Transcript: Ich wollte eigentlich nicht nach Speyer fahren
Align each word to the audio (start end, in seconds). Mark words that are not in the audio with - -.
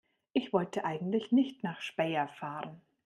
Ich 0.33 0.51
wollte 0.51 0.83
eigentlich 0.83 1.31
nicht 1.31 1.61
nach 1.63 1.79
Speyer 1.79 2.27
fahren 2.27 2.81